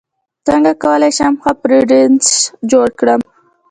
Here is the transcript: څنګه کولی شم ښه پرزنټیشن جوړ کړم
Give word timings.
څنګه 0.47 0.71
کولی 0.83 1.11
شم 1.17 1.33
ښه 1.41 1.51
پرزنټیشن 1.61 2.51
جوړ 2.71 2.87
کړم 2.99 3.19